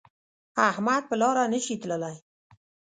[0.69, 2.15] احمد په لاره نشي تللی